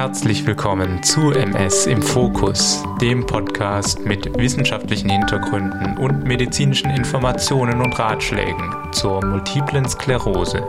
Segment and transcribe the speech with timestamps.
[0.00, 7.98] Herzlich willkommen zu MS im Fokus, dem Podcast mit wissenschaftlichen Hintergründen und medizinischen Informationen und
[7.98, 10.64] Ratschlägen zur multiplen Sklerose.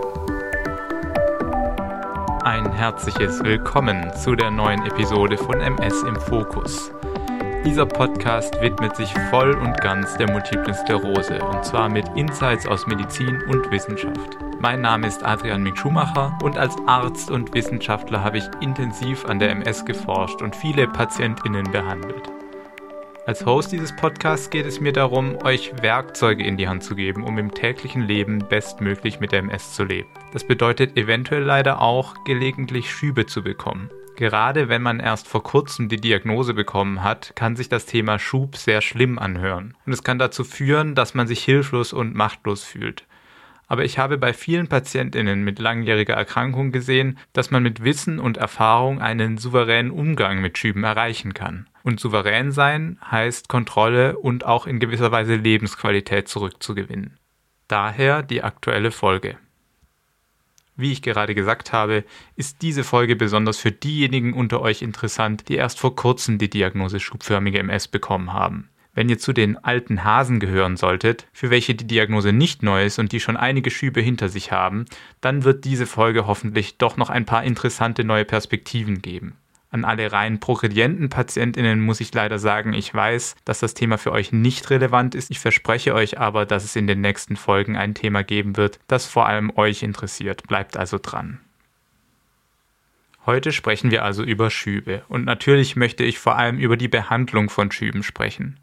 [2.43, 6.91] Ein herzliches Willkommen zu der neuen Episode von MS im Fokus.
[7.63, 12.87] Dieser Podcast widmet sich voll und ganz der multiplen Sklerose und zwar mit Insights aus
[12.87, 14.35] Medizin und Wissenschaft.
[14.59, 19.37] Mein Name ist Adrian Mick Schumacher und als Arzt und Wissenschaftler habe ich intensiv an
[19.37, 22.23] der MS geforscht und viele PatientInnen behandelt.
[23.27, 27.23] Als Host dieses Podcasts geht es mir darum, euch Werkzeuge in die Hand zu geben,
[27.23, 30.09] um im täglichen Leben bestmöglich mit der MS zu leben.
[30.33, 33.91] Das bedeutet eventuell leider auch, gelegentlich Schübe zu bekommen.
[34.21, 38.55] Gerade wenn man erst vor kurzem die Diagnose bekommen hat, kann sich das Thema Schub
[38.55, 39.75] sehr schlimm anhören.
[39.87, 43.07] Und es kann dazu führen, dass man sich hilflos und machtlos fühlt
[43.71, 48.35] aber ich habe bei vielen Patientinnen mit langjähriger Erkrankung gesehen, dass man mit Wissen und
[48.35, 51.69] Erfahrung einen souveränen Umgang mit Schüben erreichen kann.
[51.81, 57.17] Und souverän sein heißt Kontrolle und auch in gewisser Weise Lebensqualität zurückzugewinnen.
[57.69, 59.37] Daher die aktuelle Folge.
[60.75, 62.03] Wie ich gerade gesagt habe,
[62.35, 66.99] ist diese Folge besonders für diejenigen unter euch interessant, die erst vor kurzem die Diagnose
[66.99, 68.69] schubförmige MS bekommen haben.
[68.93, 72.99] Wenn ihr zu den alten Hasen gehören solltet, für welche die Diagnose nicht neu ist
[72.99, 74.85] und die schon einige Schübe hinter sich haben,
[75.21, 79.37] dann wird diese Folge hoffentlich doch noch ein paar interessante neue Perspektiven geben.
[79.73, 84.11] An alle rein progredienten PatientInnen muss ich leider sagen, ich weiß, dass das Thema für
[84.11, 85.31] euch nicht relevant ist.
[85.31, 89.05] Ich verspreche euch aber, dass es in den nächsten Folgen ein Thema geben wird, das
[89.05, 90.43] vor allem euch interessiert.
[90.45, 91.39] Bleibt also dran.
[93.25, 97.49] Heute sprechen wir also über Schübe und natürlich möchte ich vor allem über die Behandlung
[97.49, 98.59] von Schüben sprechen.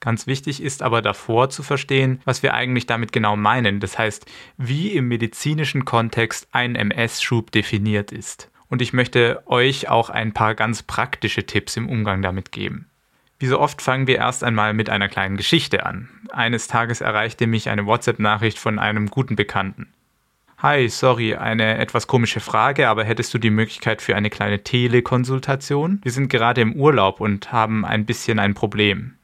[0.00, 4.24] Ganz wichtig ist aber davor zu verstehen, was wir eigentlich damit genau meinen, das heißt,
[4.56, 8.48] wie im medizinischen Kontext ein MS-Schub definiert ist.
[8.68, 12.86] Und ich möchte euch auch ein paar ganz praktische Tipps im Umgang damit geben.
[13.38, 16.08] Wie so oft fangen wir erst einmal mit einer kleinen Geschichte an.
[16.30, 19.92] Eines Tages erreichte mich eine WhatsApp-Nachricht von einem guten Bekannten.
[20.58, 26.00] Hi, sorry, eine etwas komische Frage, aber hättest du die Möglichkeit für eine kleine Telekonsultation?
[26.02, 29.17] Wir sind gerade im Urlaub und haben ein bisschen ein Problem.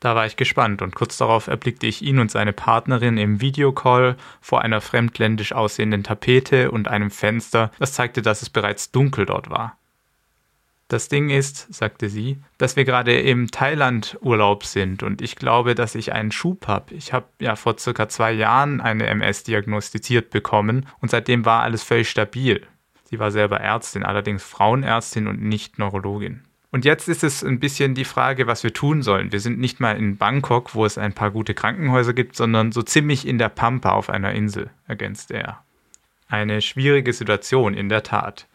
[0.00, 4.16] Da war ich gespannt und kurz darauf erblickte ich ihn und seine Partnerin im Videocall
[4.40, 9.50] vor einer fremdländisch aussehenden Tapete und einem Fenster, das zeigte, dass es bereits dunkel dort
[9.50, 9.76] war.
[10.86, 15.94] Das Ding ist, sagte sie, dass wir gerade im Thailand-Urlaub sind und ich glaube, dass
[15.94, 16.94] ich einen Schub habe.
[16.94, 21.82] Ich habe ja vor circa zwei Jahren eine MS diagnostiziert bekommen und seitdem war alles
[21.82, 22.66] völlig stabil.
[23.04, 26.47] Sie war selber Ärztin, allerdings Frauenärztin und nicht Neurologin.
[26.70, 29.32] Und jetzt ist es ein bisschen die Frage, was wir tun sollen.
[29.32, 32.82] Wir sind nicht mal in Bangkok, wo es ein paar gute Krankenhäuser gibt, sondern so
[32.82, 35.64] ziemlich in der Pampa auf einer Insel, ergänzte er.
[36.28, 38.46] Eine schwierige Situation, in der Tat.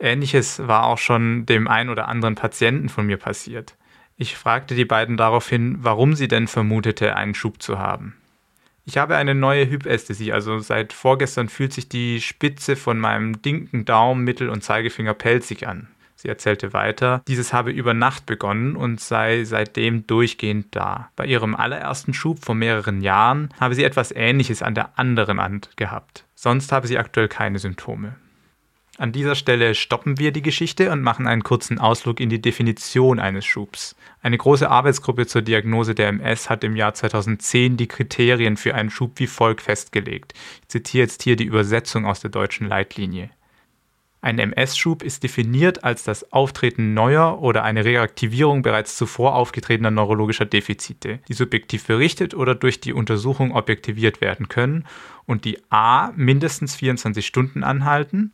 [0.00, 3.76] Ähnliches war auch schon dem ein oder anderen Patienten von mir passiert.
[4.16, 8.16] Ich fragte die beiden daraufhin, warum sie denn vermutete, einen Schub zu haben.
[8.84, 13.84] Ich habe eine neue Hypästhesie, also seit vorgestern fühlt sich die Spitze von meinem linken
[13.84, 15.86] Daumen, Mittel- und Zeigefinger pelzig an.
[16.22, 21.10] Sie erzählte weiter, dieses habe über Nacht begonnen und sei seitdem durchgehend da.
[21.16, 25.76] Bei ihrem allerersten Schub vor mehreren Jahren habe sie etwas Ähnliches an der anderen Hand
[25.76, 26.24] gehabt.
[26.36, 28.14] Sonst habe sie aktuell keine Symptome.
[28.98, 33.18] An dieser Stelle stoppen wir die Geschichte und machen einen kurzen Ausflug in die Definition
[33.18, 33.96] eines Schubs.
[34.22, 38.90] Eine große Arbeitsgruppe zur Diagnose der MS hat im Jahr 2010 die Kriterien für einen
[38.90, 40.34] Schub wie folgt festgelegt.
[40.60, 43.30] Ich zitiere jetzt hier die Übersetzung aus der deutschen Leitlinie.
[44.24, 50.44] Ein MS-Schub ist definiert als das Auftreten neuer oder eine Reaktivierung bereits zuvor aufgetretener neurologischer
[50.44, 54.86] Defizite, die subjektiv berichtet oder durch die Untersuchung objektiviert werden können
[55.26, 56.12] und die a.
[56.14, 58.32] mindestens 24 Stunden anhalten,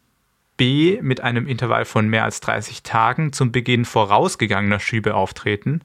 [0.59, 0.99] b.
[1.01, 5.81] mit einem Intervall von mehr als 30 Tagen zum Beginn vorausgegangener Schübe auftreten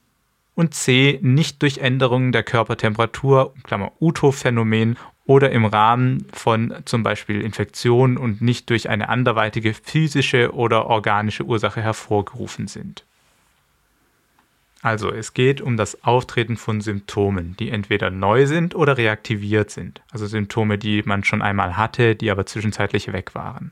[0.53, 1.17] und c.
[1.21, 3.53] nicht durch Änderungen der Körpertemperatur
[3.99, 10.87] (UTO-Phänomen) oder im Rahmen von zum Beispiel Infektionen und nicht durch eine anderweitige physische oder
[10.87, 13.05] organische Ursache hervorgerufen sind.
[14.81, 20.01] Also es geht um das Auftreten von Symptomen, die entweder neu sind oder reaktiviert sind,
[20.11, 23.71] also Symptome, die man schon einmal hatte, die aber zwischenzeitlich weg waren.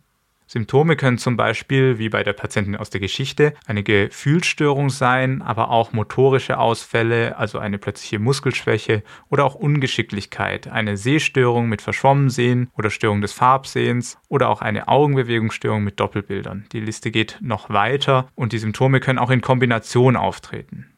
[0.52, 5.70] Symptome können zum Beispiel, wie bei der Patientin aus der Geschichte, eine Gefühlsstörung sein, aber
[5.70, 12.90] auch motorische Ausfälle, also eine plötzliche Muskelschwäche oder auch Ungeschicklichkeit, eine Sehstörung mit Verschwommensehen oder
[12.90, 16.66] Störung des Farbsehens oder auch eine Augenbewegungsstörung mit Doppelbildern.
[16.74, 20.92] Die Liste geht noch weiter und die Symptome können auch in Kombination auftreten.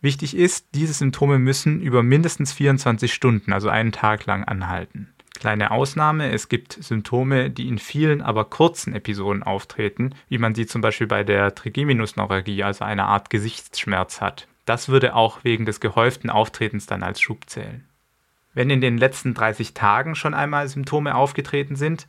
[0.00, 5.11] Wichtig ist, diese Symptome müssen über mindestens 24 Stunden, also einen Tag lang, anhalten.
[5.42, 10.66] Kleine Ausnahme, es gibt Symptome, die in vielen, aber kurzen Episoden auftreten, wie man sie
[10.66, 14.46] zum Beispiel bei der Trigeminusneuralgie, also einer Art Gesichtsschmerz hat.
[14.66, 17.88] Das würde auch wegen des gehäuften Auftretens dann als Schub zählen.
[18.54, 22.06] Wenn in den letzten 30 Tagen schon einmal Symptome aufgetreten sind,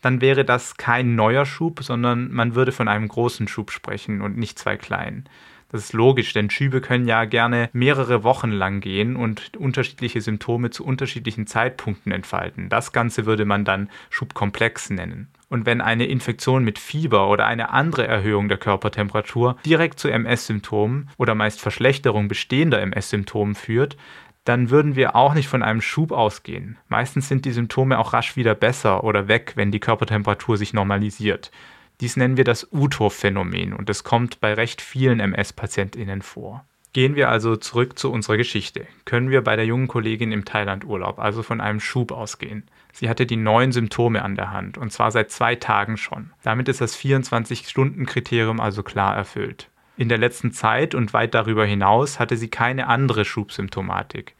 [0.00, 4.36] dann wäre das kein neuer Schub, sondern man würde von einem großen Schub sprechen und
[4.36, 5.28] nicht zwei kleinen.
[5.70, 10.70] Das ist logisch, denn Schübe können ja gerne mehrere Wochen lang gehen und unterschiedliche Symptome
[10.70, 12.68] zu unterschiedlichen Zeitpunkten entfalten.
[12.68, 15.28] Das Ganze würde man dann Schubkomplex nennen.
[15.48, 21.08] Und wenn eine Infektion mit Fieber oder eine andere Erhöhung der Körpertemperatur direkt zu MS-Symptomen
[21.18, 23.96] oder meist Verschlechterung bestehender MS-Symptomen führt,
[24.44, 26.78] dann würden wir auch nicht von einem Schub ausgehen.
[26.88, 31.50] Meistens sind die Symptome auch rasch wieder besser oder weg, wenn die Körpertemperatur sich normalisiert.
[32.00, 36.64] Dies nennen wir das UTO-Phänomen und es kommt bei recht vielen MS-PatientInnen vor.
[36.92, 38.86] Gehen wir also zurück zu unserer Geschichte.
[39.04, 42.64] Können wir bei der jungen Kollegin im Thailand-Urlaub also von einem Schub ausgehen?
[42.92, 46.32] Sie hatte die neuen Symptome an der Hand und zwar seit zwei Tagen schon.
[46.42, 49.70] Damit ist das 24-Stunden-Kriterium also klar erfüllt.
[49.98, 54.34] In der letzten Zeit und weit darüber hinaus hatte sie keine andere Schubsymptomatik.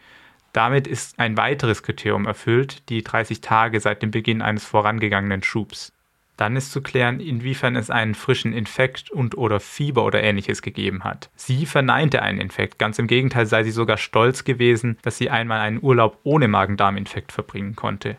[0.52, 5.92] Damit ist ein weiteres Kriterium erfüllt, die 30 Tage seit dem Beginn eines vorangegangenen Schubs.
[6.36, 11.02] Dann ist zu klären, inwiefern es einen frischen Infekt und oder Fieber oder ähnliches gegeben
[11.04, 11.30] hat.
[11.34, 15.60] Sie verneinte einen Infekt, ganz im Gegenteil sei sie sogar stolz gewesen, dass sie einmal
[15.60, 18.18] einen Urlaub ohne Magen-Darm-Infekt verbringen konnte.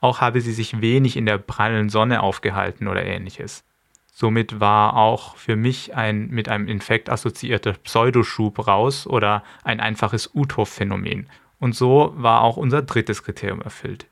[0.00, 3.64] Auch habe sie sich wenig in der prallen Sonne aufgehalten oder ähnliches.
[4.12, 10.34] Somit war auch für mich ein mit einem Infekt assoziierter Pseudoschub raus oder ein einfaches
[10.34, 11.28] Uthoff-Phänomen.
[11.58, 14.06] Und so war auch unser drittes Kriterium erfüllt.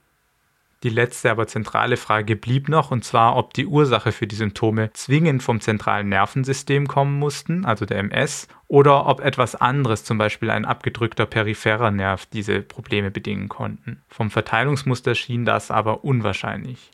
[0.83, 4.91] Die letzte, aber zentrale Frage blieb noch, und zwar, ob die Ursache für die Symptome
[4.95, 10.51] zwingend vom zentralen Nervensystem kommen mussten, also der MS, oder ob etwas anderes, zum Beispiel
[10.51, 14.01] ein abgedrückter peripherer Nerv, diese Probleme bedingen konnten.
[14.09, 16.91] Vom Verteilungsmuster schien das aber unwahrscheinlich.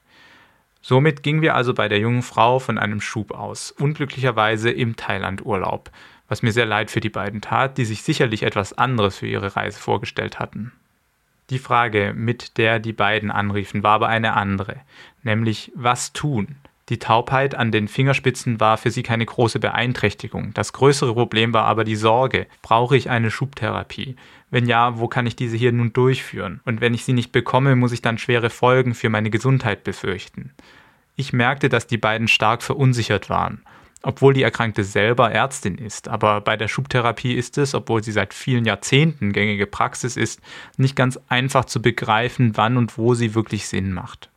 [0.80, 5.92] Somit gingen wir also bei der jungen Frau von einem Schub aus, unglücklicherweise im Thailand-Urlaub,
[6.26, 9.54] was mir sehr leid für die beiden tat, die sich sicherlich etwas anderes für ihre
[9.54, 10.72] Reise vorgestellt hatten.
[11.50, 14.80] Die Frage, mit der die beiden anriefen, war aber eine andere,
[15.22, 16.56] nämlich was tun?
[16.88, 20.54] Die Taubheit an den Fingerspitzen war für sie keine große Beeinträchtigung.
[20.54, 22.46] Das größere Problem war aber die Sorge.
[22.62, 24.14] Brauche ich eine Schubtherapie?
[24.50, 26.60] Wenn ja, wo kann ich diese hier nun durchführen?
[26.64, 30.52] Und wenn ich sie nicht bekomme, muss ich dann schwere Folgen für meine Gesundheit befürchten.
[31.16, 33.62] Ich merkte, dass die beiden stark verunsichert waren,
[34.02, 36.08] obwohl die Erkrankte selber Ärztin ist.
[36.08, 40.40] Aber bei der Schubtherapie ist es, obwohl sie seit vielen Jahrzehnten gängige Praxis ist,
[40.76, 44.30] nicht ganz einfach zu begreifen, wann und wo sie wirklich Sinn macht.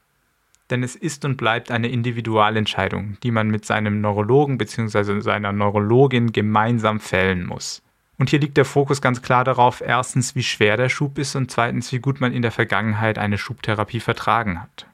[0.70, 5.22] Denn es ist und bleibt eine Individualentscheidung, die man mit seinem Neurologen bzw.
[5.22, 7.82] seiner Neurologin gemeinsam fällen muss.
[8.20, 11.50] Und hier liegt der Fokus ganz klar darauf, erstens, wie schwer der Schub ist und
[11.50, 14.89] zweitens, wie gut man in der Vergangenheit eine Schubtherapie vertragen hat.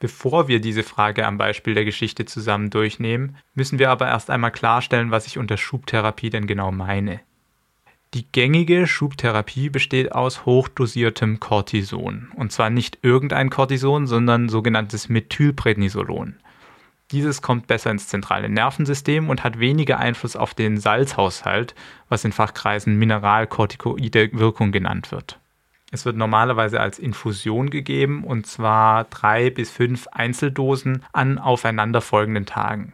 [0.00, 4.52] Bevor wir diese Frage am Beispiel der Geschichte zusammen durchnehmen, müssen wir aber erst einmal
[4.52, 7.20] klarstellen, was ich unter Schubtherapie denn genau meine.
[8.14, 12.28] Die gängige Schubtherapie besteht aus hochdosiertem Cortison.
[12.36, 16.36] Und zwar nicht irgendein Cortison, sondern sogenanntes Methylprednisolon.
[17.10, 21.74] Dieses kommt besser ins zentrale Nervensystem und hat weniger Einfluss auf den Salzhaushalt,
[22.08, 25.38] was in Fachkreisen mineralkortikoide Wirkung genannt wird.
[25.90, 32.92] Es wird normalerweise als Infusion gegeben und zwar drei bis fünf Einzeldosen an aufeinanderfolgenden Tagen.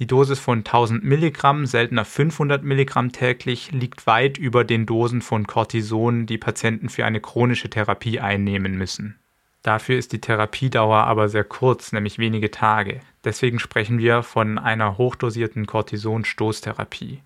[0.00, 5.46] Die Dosis von 1000 Milligramm, seltener 500 Milligramm täglich, liegt weit über den Dosen von
[5.46, 9.18] Cortison, die Patienten für eine chronische Therapie einnehmen müssen.
[9.62, 13.00] Dafür ist die Therapiedauer aber sehr kurz, nämlich wenige Tage.
[13.24, 17.22] Deswegen sprechen wir von einer hochdosierten Cortison-Stoßtherapie.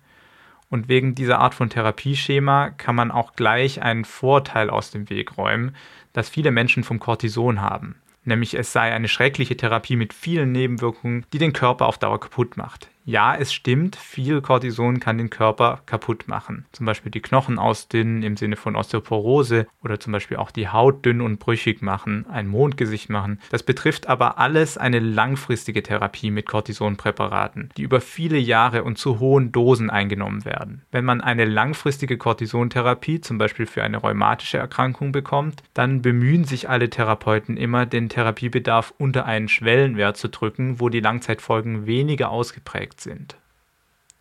[0.69, 5.37] Und wegen dieser Art von Therapieschema kann man auch gleich einen Vorteil aus dem Weg
[5.37, 5.75] räumen,
[6.13, 7.95] dass viele Menschen vom Cortison haben.
[8.23, 12.57] Nämlich es sei eine schreckliche Therapie mit vielen Nebenwirkungen, die den Körper auf Dauer kaputt
[12.57, 16.67] macht ja, es stimmt, viel Cortison kann den Körper kaputt machen.
[16.71, 21.03] Zum Beispiel die Knochen ausdünnen im Sinne von Osteoporose oder zum Beispiel auch die Haut
[21.03, 23.39] dünn und brüchig machen, ein Mondgesicht machen.
[23.49, 29.19] Das betrifft aber alles eine langfristige Therapie mit Cortisonpräparaten, die über viele Jahre und zu
[29.19, 30.83] hohen Dosen eingenommen werden.
[30.91, 36.69] Wenn man eine langfristige Cortisontherapie, zum Beispiel für eine rheumatische Erkrankung bekommt, dann bemühen sich
[36.69, 42.98] alle Therapeuten immer, den Therapiebedarf unter einen Schwellenwert zu drücken, wo die Langzeitfolgen weniger ausgeprägt
[43.01, 43.37] sind.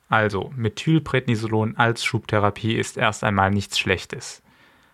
[0.09, 4.43] Also, Methylprednisolon als Schubtherapie ist erst einmal nichts Schlechtes.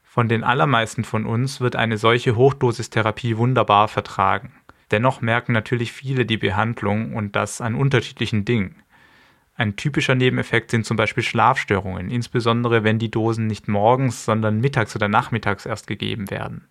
[0.03, 4.53] Von den allermeisten von uns wird eine solche Hochdosistherapie wunderbar vertragen.
[4.91, 8.77] Dennoch merken natürlich viele die Behandlung und das an unterschiedlichen Dingen.
[9.57, 14.97] Ein typischer Nebeneffekt sind zum Beispiel Schlafstörungen, insbesondere wenn die Dosen nicht morgens, sondern mittags
[14.97, 16.67] oder nachmittags erst gegeben werden.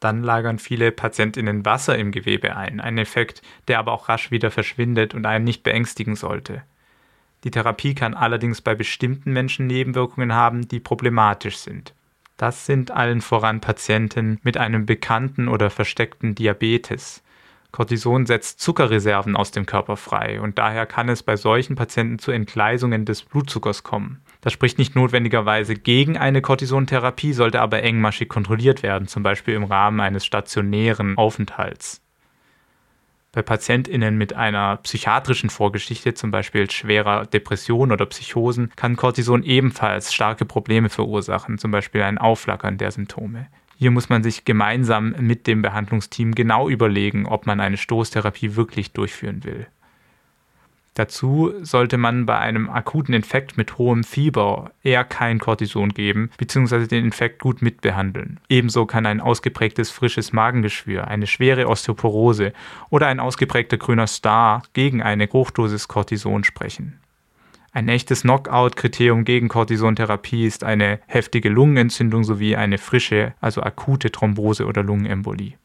[0.00, 4.50] Dann lagern viele Patientinnen Wasser im Gewebe ein, ein Effekt, der aber auch rasch wieder
[4.50, 6.62] verschwindet und einen nicht beängstigen sollte.
[7.44, 11.94] Die Therapie kann allerdings bei bestimmten Menschen Nebenwirkungen haben, die problematisch sind.
[12.36, 17.22] Das sind allen voran Patienten mit einem bekannten oder versteckten Diabetes.
[17.76, 22.30] Cortison setzt Zuckerreserven aus dem Körper frei und daher kann es bei solchen Patienten zu
[22.30, 24.22] Entgleisungen des Blutzuckers kommen.
[24.40, 29.64] Das spricht nicht notwendigerweise gegen eine Cortisontherapie, sollte aber engmaschig kontrolliert werden, zum Beispiel im
[29.64, 32.00] Rahmen eines stationären Aufenthalts.
[33.32, 40.14] Bei PatientInnen mit einer psychiatrischen Vorgeschichte, zum Beispiel schwerer Depression oder Psychosen, kann Cortison ebenfalls
[40.14, 43.48] starke Probleme verursachen, zum Beispiel ein Aufflackern der Symptome.
[43.78, 48.92] Hier muss man sich gemeinsam mit dem Behandlungsteam genau überlegen, ob man eine Stoßtherapie wirklich
[48.92, 49.66] durchführen will.
[50.94, 56.86] Dazu sollte man bei einem akuten Infekt mit hohem Fieber eher kein Cortison geben bzw.
[56.86, 58.40] den Infekt gut mitbehandeln.
[58.48, 62.54] Ebenso kann ein ausgeprägtes frisches Magengeschwür, eine schwere Osteoporose
[62.88, 66.98] oder ein ausgeprägter grüner Star gegen eine Hochdosis Cortison sprechen.
[67.76, 74.64] Ein echtes Knockout-Kriterium gegen Cortisontherapie ist eine heftige Lungenentzündung sowie eine frische, also akute Thrombose
[74.64, 75.58] oder Lungenembolie.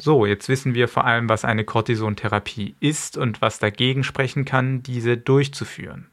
[0.00, 4.82] So, jetzt wissen wir vor allem, was eine Cortisontherapie ist und was dagegen sprechen kann,
[4.82, 6.06] diese durchzuführen.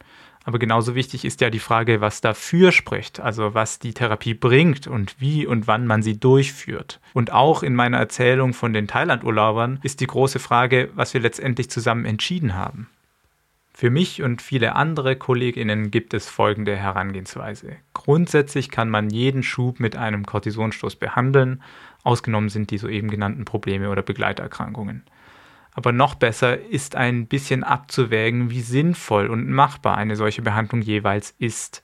[0.44, 4.88] Aber genauso wichtig ist ja die Frage, was dafür spricht, also was die Therapie bringt
[4.88, 7.00] und wie und wann man sie durchführt.
[7.14, 11.70] Und auch in meiner Erzählung von den Thailand-Urlaubern ist die große Frage, was wir letztendlich
[11.70, 12.90] zusammen entschieden haben.
[13.80, 17.76] Für mich und viele andere Kolleginnen gibt es folgende Herangehensweise.
[17.94, 21.62] Grundsätzlich kann man jeden Schub mit einem Cortisonstoß behandeln,
[22.02, 25.04] ausgenommen sind die soeben genannten Probleme oder Begleiterkrankungen.
[25.74, 31.36] Aber noch besser ist ein bisschen abzuwägen, wie sinnvoll und machbar eine solche Behandlung jeweils
[31.38, 31.84] ist.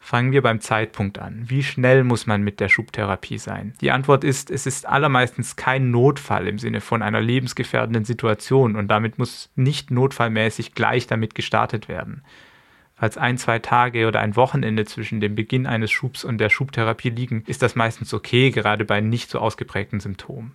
[0.00, 1.44] Fangen wir beim Zeitpunkt an.
[1.48, 3.74] Wie schnell muss man mit der Schubtherapie sein?
[3.80, 8.88] Die Antwort ist, es ist allermeistens kein Notfall im Sinne von einer lebensgefährdenden Situation und
[8.88, 12.22] damit muss nicht notfallmäßig gleich damit gestartet werden.
[12.94, 17.10] Falls ein, zwei Tage oder ein Wochenende zwischen dem Beginn eines Schubs und der Schubtherapie
[17.10, 20.52] liegen, ist das meistens okay, gerade bei nicht so ausgeprägten Symptomen.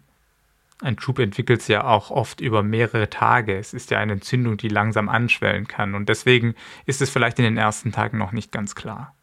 [0.81, 3.57] Ein Schub entwickelt sich ja auch oft über mehrere Tage.
[3.57, 7.45] Es ist ja eine Entzündung, die langsam anschwellen kann und deswegen ist es vielleicht in
[7.45, 9.13] den ersten Tagen noch nicht ganz klar.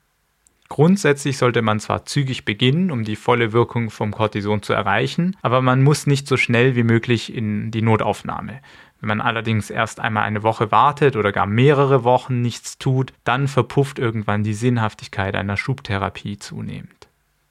[0.71, 5.61] Grundsätzlich sollte man zwar zügig beginnen, um die volle Wirkung vom Cortison zu erreichen, aber
[5.63, 8.61] man muss nicht so schnell wie möglich in die Notaufnahme.
[9.01, 13.49] Wenn man allerdings erst einmal eine Woche wartet oder gar mehrere Wochen nichts tut, dann
[13.49, 17.09] verpufft irgendwann die Sinnhaftigkeit einer Schubtherapie zunehmend.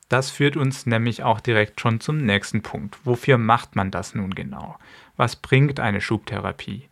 [0.07, 2.97] Das führt uns nämlich auch direkt schon zum nächsten Punkt.
[3.03, 4.77] Wofür macht man das nun genau?
[5.17, 6.88] Was bringt eine Schubtherapie?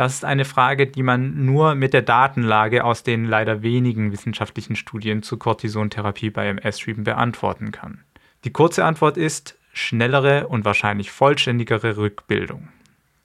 [0.00, 4.74] Das ist eine Frage, die man nur mit der Datenlage aus den leider wenigen wissenschaftlichen
[4.74, 8.00] Studien zur Cortisontherapie bei MS-Schüben beantworten kann.
[8.44, 12.68] Die kurze Antwort ist schnellere und wahrscheinlich vollständigere Rückbildung.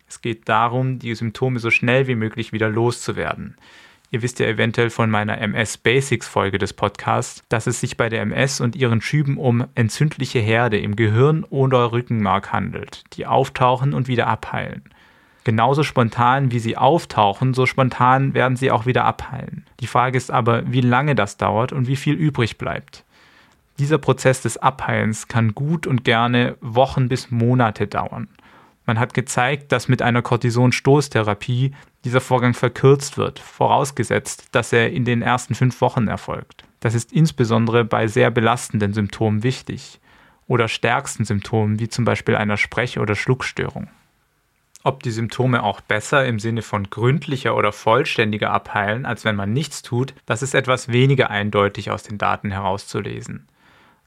[0.10, 3.56] Es geht darum, die Symptome so schnell wie möglich wieder loszuwerden.
[4.12, 8.10] Ihr wisst ja eventuell von meiner MS Basics Folge des Podcasts, dass es sich bei
[8.10, 13.94] der MS und ihren Schüben um entzündliche Herde im Gehirn oder Rückenmark handelt, die auftauchen
[13.94, 14.84] und wieder abheilen.
[15.46, 19.66] Genauso spontan wie sie auftauchen, so spontan werden sie auch wieder abheilen.
[19.80, 23.06] Die Frage ist aber, wie lange das dauert und wie viel übrig bleibt.
[23.78, 28.28] Dieser Prozess des Abheilens kann gut und gerne Wochen bis Monate dauern.
[28.88, 31.74] Man hat gezeigt, dass mit einer Cortisonstoßtherapie
[32.06, 36.64] dieser Vorgang verkürzt wird, vorausgesetzt, dass er in den ersten fünf Wochen erfolgt.
[36.80, 40.00] Das ist insbesondere bei sehr belastenden Symptomen wichtig
[40.48, 43.90] oder stärksten Symptomen wie zum Beispiel einer Sprech- oder Schluckstörung.
[44.86, 49.52] Ob die Symptome auch besser im Sinne von gründlicher oder vollständiger abheilen, als wenn man
[49.52, 53.48] nichts tut, das ist etwas weniger eindeutig aus den Daten herauszulesen.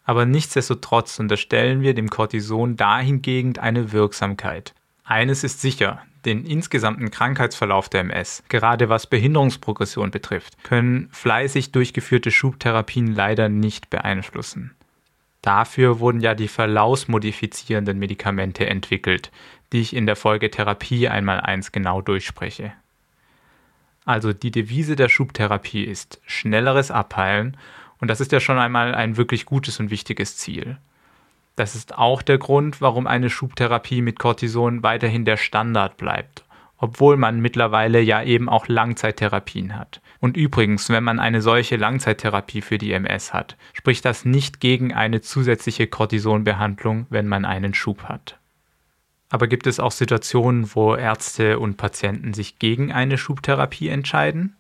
[0.05, 4.73] Aber nichtsdestotrotz unterstellen wir dem Cortison dahingegen eine Wirksamkeit.
[5.03, 12.31] Eines ist sicher, den insgesamten Krankheitsverlauf der MS, gerade was Behinderungsprogression betrifft, können fleißig durchgeführte
[12.31, 14.77] Schubtherapien leider nicht beeinflussen.
[15.43, 19.31] Dafür wurden ja die verlaufsmodifizierenden Medikamente entwickelt,
[19.73, 22.73] die ich in der Folge Therapie einmal eins genau durchspreche.
[24.05, 27.57] Also die Devise der Schubtherapie ist schnelleres Abheilen
[28.01, 30.79] und das ist ja schon einmal ein wirklich gutes und wichtiges Ziel.
[31.57, 36.45] Das ist auch der Grund, warum eine Schubtherapie mit Cortison weiterhin der Standard bleibt,
[36.79, 40.01] obwohl man mittlerweile ja eben auch Langzeittherapien hat.
[40.21, 44.95] Und übrigens, wenn man eine solche Langzeittherapie für die MS hat, spricht das nicht gegen
[44.95, 48.39] eine zusätzliche Cortisonbehandlung, wenn man einen Schub hat.
[49.31, 54.57] Aber gibt es auch Situationen, wo Ärzte und Patienten sich gegen eine Schubtherapie entscheiden?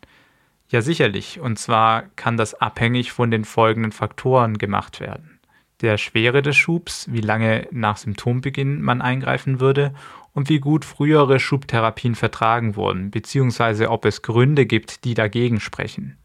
[0.68, 1.40] Ja, sicherlich.
[1.40, 5.38] Und zwar kann das abhängig von den folgenden Faktoren gemacht werden.
[5.80, 9.94] der Schwere des Schubs, wie lange nach Symptombeginn man eingreifen würde
[10.32, 16.18] und wie gut frühere Schubtherapien vertragen wurden, beziehungsweise ob es Gründe gibt, die dagegen sprechen.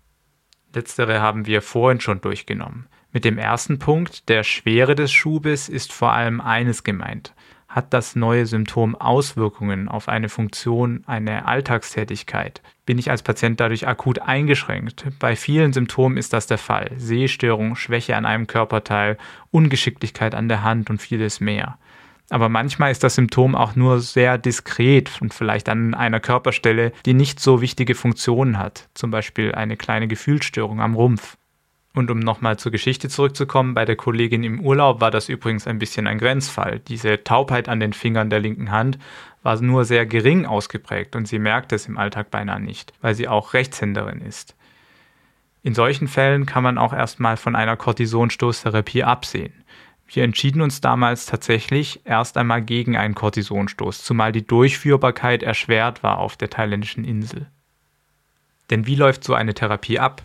[0.73, 2.87] Letztere haben wir vorhin schon durchgenommen.
[3.11, 7.35] Mit dem ersten Punkt, der Schwere des Schubes, ist vor allem eines gemeint.
[7.73, 12.61] Hat das neue Symptom Auswirkungen auf eine Funktion, eine Alltagstätigkeit?
[12.85, 15.07] Bin ich als Patient dadurch akut eingeschränkt?
[15.17, 16.91] Bei vielen Symptomen ist das der Fall.
[16.97, 19.17] Sehstörung, Schwäche an einem Körperteil,
[19.49, 21.79] Ungeschicklichkeit an der Hand und vieles mehr.
[22.29, 27.15] Aber manchmal ist das Symptom auch nur sehr diskret und vielleicht an einer Körperstelle, die
[27.15, 31.37] nicht so wichtige Funktionen hat, zum Beispiel eine kleine Gefühlsstörung am Rumpf.
[31.95, 35.77] Und um nochmal zur Geschichte zurückzukommen, bei der Kollegin im Urlaub war das übrigens ein
[35.77, 36.79] bisschen ein Grenzfall.
[36.79, 38.97] Diese Taubheit an den Fingern der linken Hand
[39.43, 43.27] war nur sehr gering ausgeprägt und sie merkt es im Alltag beinahe nicht, weil sie
[43.27, 44.55] auch Rechtshänderin ist.
[45.61, 49.53] In solchen Fällen kann man auch erstmal von einer Kortisonstoßtherapie absehen.
[50.07, 56.17] Wir entschieden uns damals tatsächlich erst einmal gegen einen Kortisonstoß, zumal die Durchführbarkeit erschwert war
[56.17, 57.47] auf der thailändischen Insel.
[58.69, 60.23] Denn wie läuft so eine Therapie ab?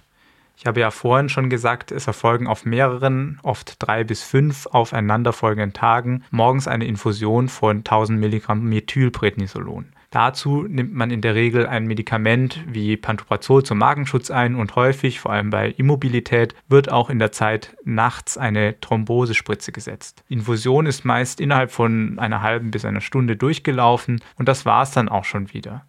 [0.61, 5.73] Ich habe ja vorhin schon gesagt, es erfolgen auf mehreren, oft drei bis fünf aufeinanderfolgenden
[5.73, 9.93] Tagen morgens eine Infusion von 1000 Milligramm Methylprednisolon.
[10.11, 15.21] Dazu nimmt man in der Regel ein Medikament wie Pantoprazol zum Magenschutz ein und häufig,
[15.21, 20.25] vor allem bei Immobilität, wird auch in der Zeit nachts eine Thrombosespritze gesetzt.
[20.29, 24.91] Infusion ist meist innerhalb von einer halben bis einer Stunde durchgelaufen und das war es
[24.91, 25.85] dann auch schon wieder.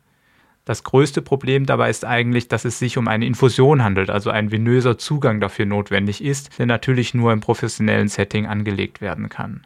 [0.65, 4.51] Das größte Problem dabei ist eigentlich, dass es sich um eine Infusion handelt, also ein
[4.51, 9.65] venöser Zugang dafür notwendig ist, der natürlich nur im professionellen Setting angelegt werden kann.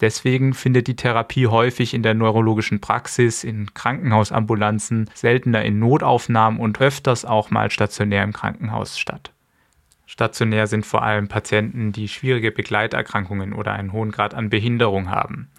[0.00, 6.80] Deswegen findet die Therapie häufig in der neurologischen Praxis, in Krankenhausambulanzen, seltener in Notaufnahmen und
[6.80, 9.32] öfters auch mal stationär im Krankenhaus statt.
[10.06, 15.50] Stationär sind vor allem Patienten, die schwierige Begleiterkrankungen oder einen hohen Grad an Behinderung haben.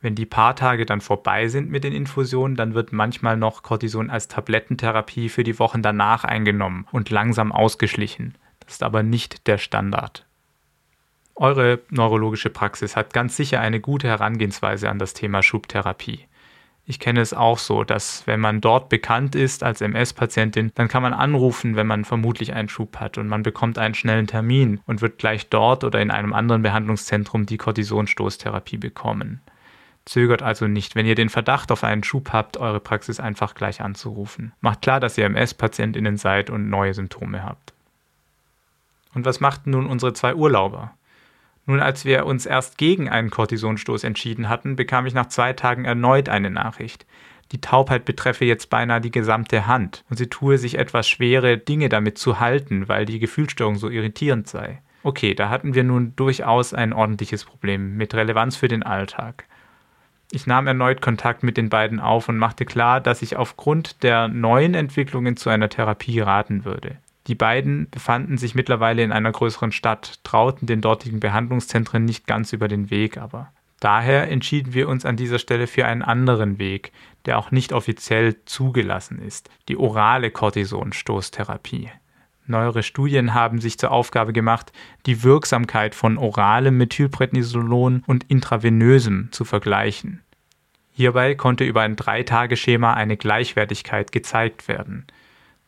[0.00, 4.10] Wenn die paar Tage dann vorbei sind mit den Infusionen, dann wird manchmal noch Cortison
[4.10, 8.34] als Tablettentherapie für die Wochen danach eingenommen und langsam ausgeschlichen.
[8.60, 10.26] Das ist aber nicht der Standard.
[11.34, 16.26] Eure neurologische Praxis hat ganz sicher eine gute Herangehensweise an das Thema Schubtherapie.
[16.88, 21.02] Ich kenne es auch so, dass wenn man dort bekannt ist als MS-Patientin, dann kann
[21.02, 25.02] man anrufen, wenn man vermutlich einen Schub hat und man bekommt einen schnellen Termin und
[25.02, 29.40] wird gleich dort oder in einem anderen Behandlungszentrum die Cortisonstoßtherapie bekommen.
[30.06, 33.80] Zögert also nicht, wenn ihr den Verdacht auf einen Schub habt, eure Praxis einfach gleich
[33.80, 34.52] anzurufen.
[34.60, 37.74] Macht klar, dass ihr MS-PatientInnen seid und neue Symptome habt.
[39.14, 40.94] Und was machten nun unsere zwei Urlauber?
[41.66, 45.84] Nun, als wir uns erst gegen einen Kortisonstoß entschieden hatten, bekam ich nach zwei Tagen
[45.84, 47.04] erneut eine Nachricht.
[47.50, 51.88] Die Taubheit betreffe jetzt beinahe die gesamte Hand und sie tue sich etwas schwere Dinge
[51.88, 54.80] damit zu halten, weil die Gefühlsstörung so irritierend sei.
[55.02, 59.46] Okay, da hatten wir nun durchaus ein ordentliches Problem mit Relevanz für den Alltag.
[60.30, 64.28] Ich nahm erneut Kontakt mit den beiden auf und machte klar, dass ich aufgrund der
[64.28, 66.96] neuen Entwicklungen zu einer Therapie raten würde.
[67.26, 72.52] Die beiden befanden sich mittlerweile in einer größeren Stadt, trauten den dortigen Behandlungszentren nicht ganz
[72.52, 76.92] über den Weg, aber daher entschieden wir uns an dieser Stelle für einen anderen Weg,
[77.24, 81.90] der auch nicht offiziell zugelassen ist, die orale Cortisonstoßtherapie.
[82.46, 84.72] Neuere Studien haben sich zur Aufgabe gemacht,
[85.06, 90.22] die Wirksamkeit von oralem Methylprednisolon und intravenösem zu vergleichen.
[90.92, 95.06] Hierbei konnte über ein Drei-Tage-Schema eine Gleichwertigkeit gezeigt werden.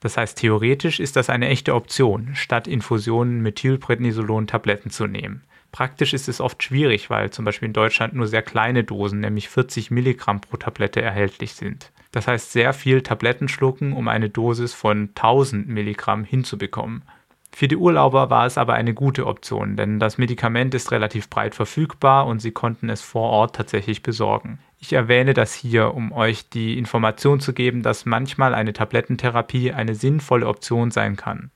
[0.00, 5.42] Das heißt, theoretisch ist das eine echte Option, statt Infusionen Methylprednisolon-Tabletten zu nehmen.
[5.72, 9.48] Praktisch ist es oft schwierig, weil zum Beispiel in Deutschland nur sehr kleine Dosen, nämlich
[9.48, 11.92] 40 Milligramm pro Tablette, erhältlich sind.
[12.12, 17.02] Das heißt, sehr viel Tabletten schlucken, um eine Dosis von 1000 Milligramm hinzubekommen.
[17.50, 21.54] Für die Urlauber war es aber eine gute Option, denn das Medikament ist relativ breit
[21.54, 24.58] verfügbar und sie konnten es vor Ort tatsächlich besorgen.
[24.78, 29.94] Ich erwähne das hier, um euch die Information zu geben, dass manchmal eine Tablettentherapie eine
[29.94, 31.50] sinnvolle Option sein kann.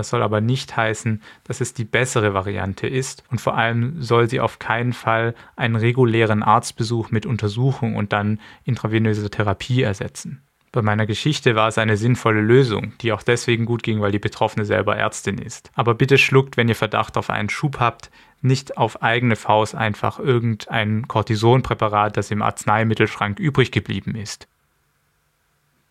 [0.00, 4.30] Das soll aber nicht heißen, dass es die bessere Variante ist und vor allem soll
[4.30, 10.40] sie auf keinen Fall einen regulären Arztbesuch mit Untersuchung und dann intravenöser Therapie ersetzen.
[10.72, 14.18] Bei meiner Geschichte war es eine sinnvolle Lösung, die auch deswegen gut ging, weil die
[14.18, 15.70] Betroffene selber Ärztin ist.
[15.74, 18.10] Aber bitte schluckt, wenn ihr Verdacht auf einen Schub habt,
[18.40, 24.48] nicht auf eigene Faust einfach irgendein Cortisonpräparat, das im Arzneimittelschrank übrig geblieben ist.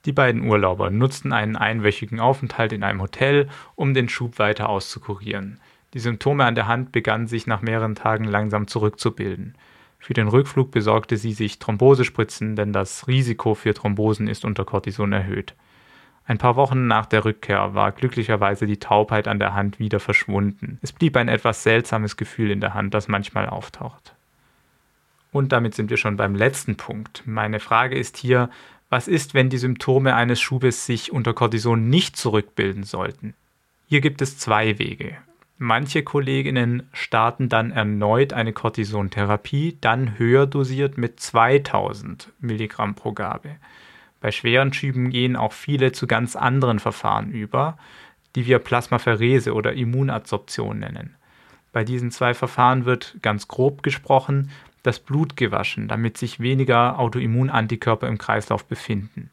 [0.06, 5.60] Die beiden Urlauber nutzten einen einwöchigen Aufenthalt in einem Hotel, um den Schub weiter auszukurieren.
[5.94, 9.56] Die Symptome an der Hand begannen sich nach mehreren Tagen langsam zurückzubilden.
[9.98, 15.12] Für den Rückflug besorgte sie sich Thrombosespritzen, denn das Risiko für Thrombosen ist unter Cortison
[15.12, 15.56] erhöht.
[16.26, 20.78] Ein paar Wochen nach der Rückkehr war glücklicherweise die Taubheit an der Hand wieder verschwunden.
[20.82, 24.14] Es blieb ein etwas seltsames Gefühl in der Hand, das manchmal auftaucht.
[25.32, 27.24] Und damit sind wir schon beim letzten Punkt.
[27.26, 28.50] Meine Frage ist hier,
[28.90, 33.36] was ist, wenn die Symptome eines Schubes sich unter Cortison nicht zurückbilden sollten?
[33.88, 35.18] Hier gibt es zwei Wege.
[35.58, 43.58] Manche Kolleginnen starten dann erneut eine Cortisontherapie, dann höher dosiert mit 2000 Milligramm pro Gabe.
[44.22, 47.78] Bei schweren Schüben gehen auch viele zu ganz anderen Verfahren über,
[48.36, 51.16] die wir Plasmapherese oder Immunadsorption nennen.
[51.72, 54.50] Bei diesen zwei Verfahren wird ganz grob gesprochen
[54.90, 59.30] das Blut gewaschen, damit sich weniger Autoimmunantikörper im Kreislauf befinden.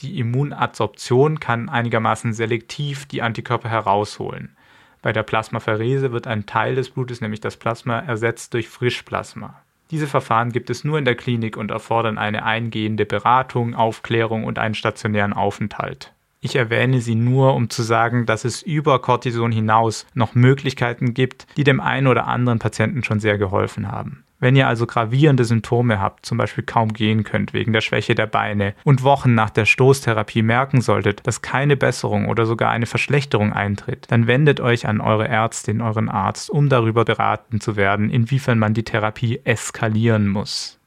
[0.00, 4.56] Die Immunadsorption kann einigermaßen selektiv die Antikörper herausholen.
[5.02, 9.62] Bei der Plasmapherese wird ein Teil des Blutes, nämlich das Plasma, ersetzt durch Frischplasma.
[9.92, 14.58] Diese Verfahren gibt es nur in der Klinik und erfordern eine eingehende Beratung, Aufklärung und
[14.58, 16.12] einen stationären Aufenthalt.
[16.40, 21.46] Ich erwähne sie nur, um zu sagen, dass es über Cortison hinaus noch Möglichkeiten gibt,
[21.56, 24.25] die dem einen oder anderen Patienten schon sehr geholfen haben.
[24.38, 28.26] Wenn ihr also gravierende Symptome habt, zum Beispiel kaum gehen könnt wegen der Schwäche der
[28.26, 33.54] Beine und Wochen nach der Stoßtherapie merken solltet, dass keine Besserung oder sogar eine Verschlechterung
[33.54, 38.58] eintritt, dann wendet euch an eure Ärztin, euren Arzt, um darüber beraten zu werden, inwiefern
[38.58, 40.78] man die Therapie eskalieren muss.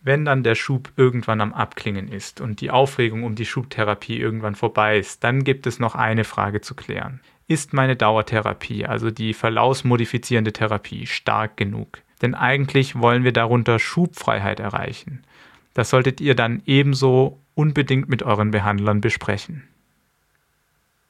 [0.00, 4.54] Wenn dann der Schub irgendwann am Abklingen ist und die Aufregung um die Schubtherapie irgendwann
[4.54, 7.20] vorbei ist, dann gibt es noch eine Frage zu klären.
[7.48, 11.98] Ist meine Dauertherapie, also die verlaufsmodifizierende Therapie, stark genug?
[12.22, 15.22] Denn eigentlich wollen wir darunter Schubfreiheit erreichen.
[15.74, 19.64] Das solltet ihr dann ebenso unbedingt mit euren Behandlern besprechen.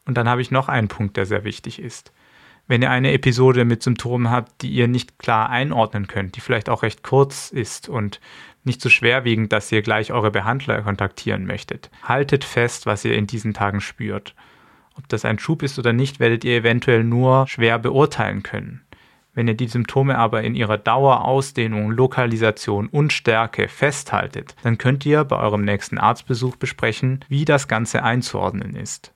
[0.06, 2.12] Und dann habe ich noch einen Punkt, der sehr wichtig ist.
[2.68, 6.68] Wenn ihr eine Episode mit Symptomen habt, die ihr nicht klar einordnen könnt, die vielleicht
[6.68, 8.20] auch recht kurz ist und
[8.64, 13.28] nicht so schwerwiegend, dass ihr gleich eure Behandler kontaktieren möchtet, haltet fest, was ihr in
[13.28, 14.34] diesen Tagen spürt.
[14.96, 18.82] Ob das ein Schub ist oder nicht, werdet ihr eventuell nur schwer beurteilen können.
[19.36, 25.04] Wenn ihr die Symptome aber in ihrer Dauer, Ausdehnung, Lokalisation und Stärke festhaltet, dann könnt
[25.04, 29.12] ihr bei eurem nächsten Arztbesuch besprechen, wie das Ganze einzuordnen ist.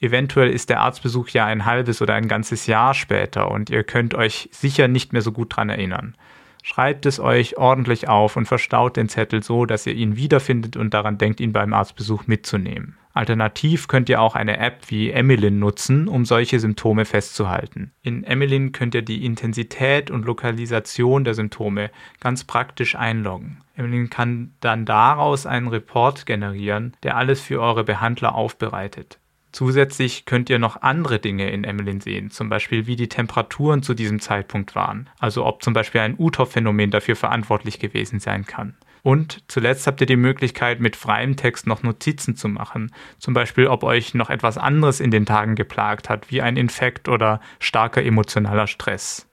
[0.00, 4.14] Eventuell ist der Arztbesuch ja ein halbes oder ein ganzes Jahr später und ihr könnt
[4.16, 6.16] euch sicher nicht mehr so gut dran erinnern.
[6.64, 10.92] Schreibt es euch ordentlich auf und verstaut den Zettel so, dass ihr ihn wiederfindet und
[10.92, 12.98] daran denkt, ihn beim Arztbesuch mitzunehmen.
[13.16, 17.92] Alternativ könnt ihr auch eine App wie Emilin nutzen, um solche Symptome festzuhalten.
[18.02, 23.62] In Emilin könnt ihr die Intensität und Lokalisation der Symptome ganz praktisch einloggen.
[23.74, 29.18] Emilin kann dann daraus einen Report generieren, der alles für eure Behandler aufbereitet.
[29.50, 33.94] Zusätzlich könnt ihr noch andere Dinge in Emmeline sehen, zum Beispiel wie die Temperaturen zu
[33.94, 38.76] diesem Zeitpunkt waren, also ob zum Beispiel ein UTOF-Phänomen dafür verantwortlich gewesen sein kann.
[39.06, 42.90] Und zuletzt habt ihr die Möglichkeit, mit freiem Text noch Notizen zu machen.
[43.20, 47.08] Zum Beispiel, ob euch noch etwas anderes in den Tagen geplagt hat, wie ein Infekt
[47.08, 49.28] oder starker emotionaler Stress.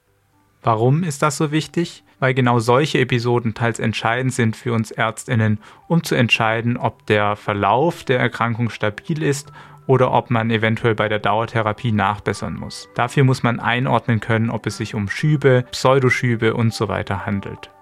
[0.62, 2.04] Warum ist das so wichtig?
[2.20, 5.58] Weil genau solche Episoden teils entscheidend sind für uns Ärztinnen,
[5.88, 9.52] um zu entscheiden, ob der Verlauf der Erkrankung stabil ist
[9.88, 12.90] oder ob man eventuell bei der Dauertherapie nachbessern muss.
[12.94, 17.73] Dafür muss man einordnen können, ob es sich um Schübe, Pseudoschübe und so weiter handelt.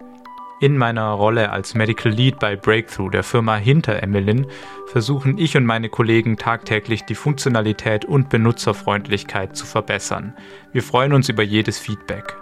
[0.61, 4.45] In meiner Rolle als Medical Lead bei Breakthrough, der Firma hinter Emmeline,
[4.85, 10.35] versuchen ich und meine Kollegen tagtäglich die Funktionalität und Benutzerfreundlichkeit zu verbessern.
[10.71, 12.37] Wir freuen uns über jedes Feedback.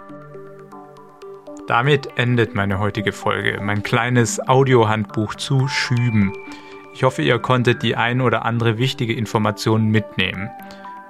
[1.66, 6.34] Damit endet meine heutige Folge, mein kleines Audiohandbuch zu Schüben.
[6.92, 10.50] Ich hoffe, ihr konntet die ein oder andere wichtige Information mitnehmen.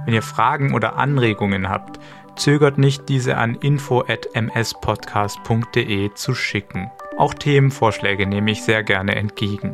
[0.05, 1.99] Wenn ihr Fragen oder Anregungen habt,
[2.37, 6.91] zögert nicht, diese an info@mspodcast.de zu schicken.
[7.17, 9.73] Auch Themenvorschläge nehme ich sehr gerne entgegen.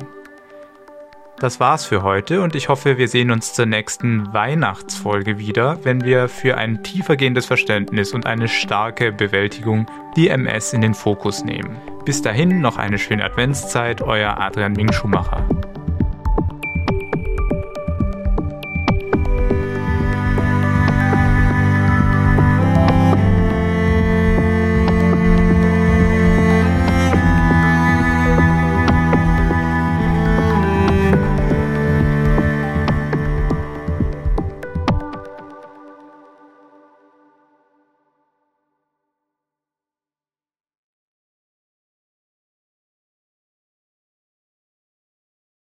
[1.38, 6.03] Das war's für heute und ich hoffe, wir sehen uns zur nächsten Weihnachtsfolge wieder, wenn
[6.03, 11.77] wir für ein tiefergehendes Verständnis und eine starke Bewältigung die MS in den Fokus nehmen.
[12.07, 15.47] Bis dahin noch eine schöne Adventszeit, euer Adrian Ming Schumacher.